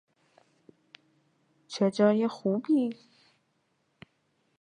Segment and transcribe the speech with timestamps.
[1.67, 2.93] چه جای خوبی!